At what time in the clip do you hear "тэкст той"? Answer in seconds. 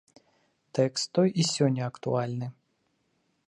0.77-1.29